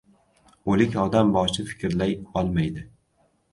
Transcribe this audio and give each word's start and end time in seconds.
O‘lik 0.75 0.97
odam 1.01 1.35
boshi 1.37 1.67
fikrlay 1.69 2.17
olmaydi". 2.43 2.89